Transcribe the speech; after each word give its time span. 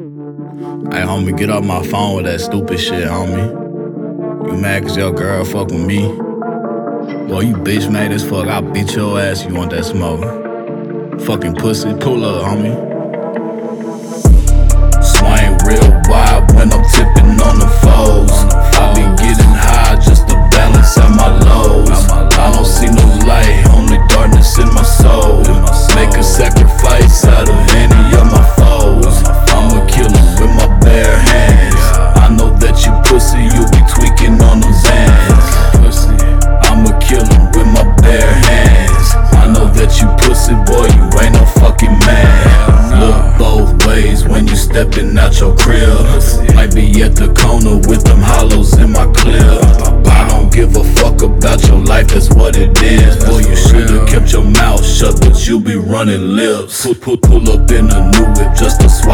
Hey, 0.00 0.06
homie, 1.04 1.36
get 1.36 1.50
off 1.50 1.62
my 1.62 1.86
phone 1.86 2.16
with 2.16 2.24
that 2.24 2.40
stupid 2.40 2.80
shit, 2.80 3.06
homie. 3.06 4.46
You 4.46 4.56
mad 4.56 4.84
cause 4.84 4.96
your 4.96 5.12
girl 5.12 5.44
fuck 5.44 5.66
with 5.66 5.86
me? 5.86 6.08
Boy, 7.28 7.40
you 7.40 7.54
bitch 7.54 7.92
made 7.92 8.10
as 8.10 8.26
fuck. 8.26 8.46
I'll 8.46 8.62
beat 8.62 8.94
your 8.94 9.20
ass 9.20 9.44
you 9.44 9.52
want 9.52 9.72
that 9.72 9.84
smoke. 9.84 11.20
Fucking 11.20 11.56
pussy, 11.56 11.92
pull 12.00 12.24
up, 12.24 12.46
homie. 12.46 12.89
Stepping 44.70 45.18
out 45.18 45.38
your 45.40 45.54
crib. 45.56 45.90
Might 46.54 46.74
be 46.74 47.02
at 47.02 47.16
the 47.16 47.28
corner 47.34 47.76
with 47.88 48.04
them 48.04 48.22
hollows 48.22 48.78
in 48.78 48.92
my 48.92 49.06
clip. 49.12 49.42
I 50.06 50.28
don't 50.28 50.52
give 50.52 50.76
a 50.76 50.84
fuck 50.94 51.22
about 51.22 51.66
your 51.66 51.78
life, 51.78 52.08
that's 52.08 52.30
what 52.30 52.56
it 52.56 52.80
is. 52.82 53.18
Boy, 53.24 53.42
you 53.42 53.56
should've 53.56 54.08
kept 54.08 54.32
your 54.32 54.44
mouth 54.44 54.84
shut, 54.84 55.20
but 55.20 55.46
you 55.46 55.60
be 55.60 55.76
running 55.76 56.36
lips. 56.36 56.82
Pull, 56.82 56.94
pull, 56.94 57.18
pull 57.18 57.50
up 57.50 57.70
in 57.70 57.90
a 57.90 58.00
new 58.14 58.26
whip 58.38 58.54
just 58.54 58.80
to 58.80 58.88
swap 58.88 59.09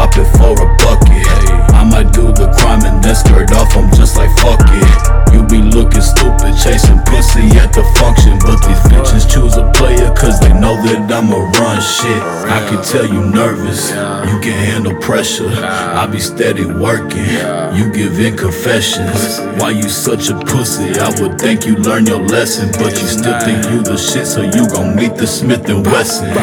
know 10.67 10.83
that 10.83 11.11
I'ma 11.11 11.37
run 11.59 11.79
shit. 11.81 12.21
I 12.51 12.59
can 12.67 12.83
tell 12.83 13.05
you 13.05 13.23
nervous, 13.23 13.91
you 13.91 14.37
can 14.43 14.57
handle 14.71 14.95
pressure. 14.95 15.49
I 15.49 16.05
be 16.07 16.19
steady 16.19 16.65
working, 16.65 17.31
you 17.77 17.91
give 17.91 18.19
in 18.19 18.35
confessions. 18.35 19.39
Why 19.59 19.71
you 19.71 19.87
such 19.87 20.29
a 20.29 20.37
pussy? 20.39 20.99
I 20.99 21.09
would 21.21 21.39
think 21.39 21.65
you 21.65 21.75
learn 21.77 22.05
your 22.05 22.19
lesson, 22.19 22.69
but 22.73 22.91
you 22.91 23.07
still 23.07 23.39
think 23.39 23.63
you 23.71 23.81
the 23.81 23.97
shit, 23.97 24.27
so 24.27 24.41
you 24.41 24.67
gon' 24.67 24.95
meet 24.95 25.15
the 25.15 25.27
Smith 25.27 25.69
and 25.69 25.85
Wesson. 25.85 26.33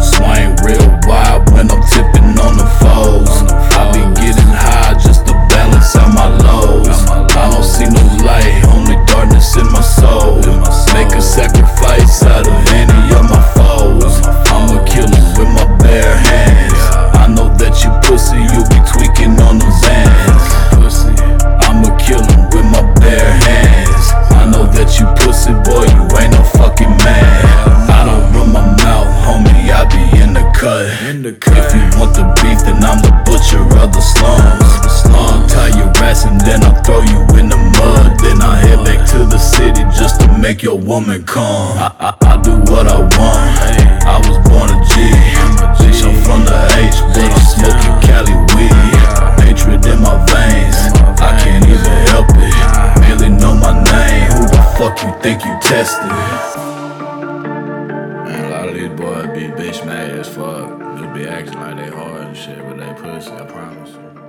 Swing 0.00 0.50
real 0.66 0.88
wide 1.06 1.48
when 1.52 1.70
I'm 1.70 1.82
If 31.52 31.74
you 31.74 31.84
want 31.98 32.14
the 32.16 32.24
beef, 32.40 32.60
then 32.64 32.80
I'm 32.84 33.00
the 33.02 33.12
butcher 33.26 33.62
of 33.82 33.92
the 33.92 34.00
slums. 34.00 34.70
I'll 35.12 35.46
tie 35.48 35.76
your 35.76 35.92
ass 36.02 36.24
and 36.24 36.40
then 36.40 36.62
I'll 36.64 36.80
throw 36.82 37.02
you 37.02 37.20
in 37.38 37.48
the 37.48 37.56
mud. 37.56 38.18
Then 38.20 38.40
I 38.42 38.56
head 38.56 38.84
back 38.84 39.08
to 39.12 39.24
the 39.26 39.38
city 39.38 39.82
just 39.96 40.20
to 40.20 40.38
make 40.38 40.62
your 40.62 40.78
woman 40.78 41.24
come. 41.24 41.78
I, 41.78 41.92
I, 42.00 42.34
I 42.34 42.42
do 42.42 42.56
what 42.72 42.86
I 42.88 42.98
want. 43.00 43.52
I 44.04 44.18
was 44.28 44.38
born 44.48 44.68
a 44.70 44.78
G. 44.90 44.94
Bitch, 45.80 46.02
I'm 46.04 46.14
from 46.24 46.44
the 46.44 46.58
H, 46.80 46.98
but 47.12 47.24
I'm 47.24 47.44
smoking 47.44 47.96
Cali 48.04 48.34
weed. 48.54 49.04
Hatred 49.44 49.84
in 49.86 50.00
my 50.00 50.16
veins, 50.28 50.76
I 51.20 51.38
can't 51.42 51.64
even 51.64 51.96
help 52.12 52.28
it. 52.36 52.54
Barely 53.00 53.30
know 53.30 53.54
my 53.54 53.72
name. 53.72 54.30
Who 54.32 54.46
the 54.48 54.62
fuck 54.76 55.02
you 55.02 55.12
think 55.22 55.44
you 55.44 55.56
tested? 55.60 56.10
Man, 58.24 58.44
a 58.44 58.50
lot 58.50 58.68
of 58.68 58.74
these 58.74 58.88
boys 58.90 59.26
be 59.32 59.48
bitch 59.54 59.84
mad 59.86 60.10
as 60.10 60.28
fuck. 60.28 60.83
Just 60.96 61.12
be 61.12 61.26
acting 61.26 61.54
like 61.54 61.76
they 61.76 61.88
hard 61.90 62.22
and 62.22 62.36
shit, 62.36 62.58
but 62.58 62.78
they 62.78 62.92
pussy, 62.94 63.32
I 63.32 63.44
promise. 63.46 64.23